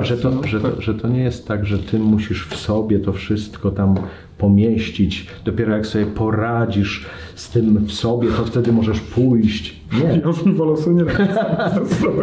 [0.01, 0.75] że, to, no, że, tak.
[0.75, 3.95] to, że to nie jest tak, że ty musisz w sobie to wszystko tam
[4.39, 5.27] pomieścić.
[5.45, 9.81] Dopiero jak sobie poradzisz z tym w sobie, to wtedy możesz pójść.
[10.03, 10.21] Nie.
[10.25, 11.05] Już mi sobie nie.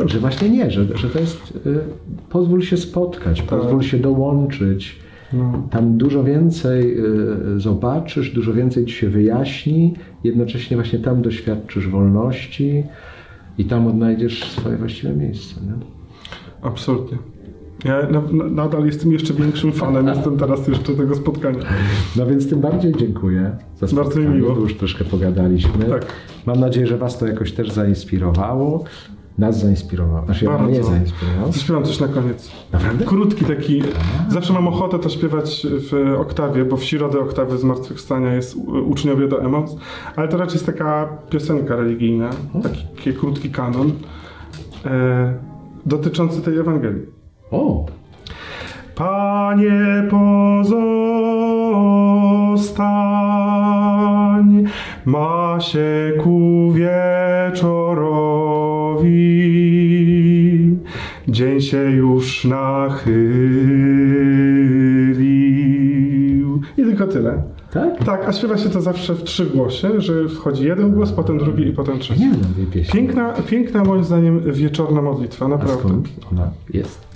[0.10, 1.54] Że właśnie nie, że, że to jest.
[1.66, 1.80] Y,
[2.30, 4.96] pozwól się spotkać, pozwól się dołączyć.
[5.34, 5.68] No.
[5.72, 7.00] Tam dużo więcej
[7.56, 12.84] y, zobaczysz, dużo więcej ci się wyjaśni, jednocześnie właśnie tam doświadczysz wolności
[13.58, 15.62] i tam odnajdziesz swoje właściwe miejsce.
[15.62, 15.74] Nie?
[16.62, 17.18] Absolutnie.
[17.86, 21.60] Ja na, na, nadal jestem jeszcze większym fanem, jestem teraz jeszcze tego spotkania.
[22.16, 24.56] No więc tym bardziej dziękuję za Bardzo mi spotkanie, miło.
[24.56, 25.86] bo już troszkę pogadaliśmy.
[25.86, 26.06] Tak.
[26.46, 28.84] Mam nadzieję, że Was to jakoś też zainspirowało.
[29.38, 30.26] Nas zainspirowało.
[30.26, 30.64] Znaczy Bardzo.
[30.64, 31.52] mnie zainspirowało.
[31.52, 32.52] Zaśpiewam coś na koniec.
[32.72, 33.06] Naprawdę?
[33.06, 33.84] Krótki taki.
[34.30, 39.42] Zawsze mam ochotę to śpiewać w oktawie, bo w środę oktawy Zmartwychwstania jest uczniowie do
[39.44, 39.76] emoc,
[40.16, 42.30] ale to raczej jest taka piosenka religijna,
[42.64, 43.92] taki krótki kanon
[44.86, 45.34] e,
[45.86, 47.17] dotyczący tej Ewangelii.
[47.52, 47.86] O!
[48.96, 50.04] Panie
[53.38, 54.64] pozostań,
[55.06, 57.98] ma się ku wieczorowi,
[61.28, 63.18] dzień się już nachylił.
[66.78, 67.44] I tylko tyle.
[67.72, 68.04] Tak?
[68.06, 71.68] Tak, a śpiewa się to zawsze w trzy głosie, że wchodzi jeden głos, potem drugi
[71.68, 72.22] i potem trzeci.
[72.22, 72.94] Nie wiem tej pieśni.
[73.00, 75.80] Piękna, piękna moim zdaniem wieczorna modlitwa, A naprawdę.
[75.80, 77.07] skąd ona jest?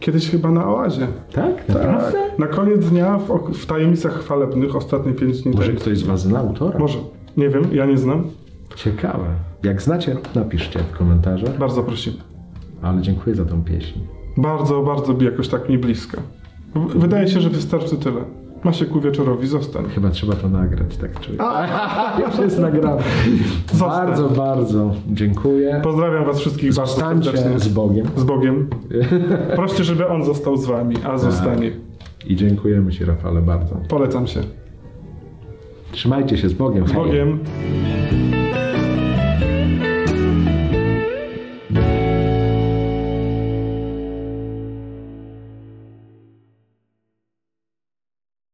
[0.00, 1.06] Kiedyś chyba na oazie.
[1.32, 1.68] Tak?
[1.68, 2.12] Naprawdę?
[2.12, 2.38] Tak.
[2.38, 5.56] Na koniec dnia w, w tajemnicach chwalebnych ostatnie pięć dni.
[5.56, 6.78] Może ktoś z Was zna autora?
[6.78, 6.98] Może.
[7.36, 8.24] Nie wiem, ja nie znam.
[8.76, 9.24] Ciekawe.
[9.62, 11.58] Jak znacie, napiszcie w komentarzach.
[11.58, 12.16] Bardzo prosimy.
[12.82, 14.00] Ale dziękuję za tą pieśń.
[14.36, 16.22] Bardzo, bardzo jakoś tak mi bliska.
[16.96, 18.20] Wydaje się, że wystarczy tyle.
[18.66, 19.84] Ma się ku wieczorowi, zostań.
[19.94, 21.38] Chyba trzeba to nagrać, tak czuję.
[22.26, 23.02] Już jest nagrane.
[23.72, 24.06] Zostań.
[24.06, 25.80] Bardzo, bardzo dziękuję.
[25.84, 27.58] Pozdrawiam was wszystkich bardzo Zostańcie serdecznie.
[27.60, 28.06] z Bogiem.
[28.16, 28.68] Z Bogiem.
[29.56, 31.70] Proście, żeby On został z wami, a zostanie.
[32.26, 33.76] I dziękujemy Ci, Rafale, bardzo.
[33.88, 34.40] Polecam się.
[35.92, 36.88] Trzymajcie się z Bogiem.
[36.88, 36.92] Z.
[36.92, 37.38] Bogiem.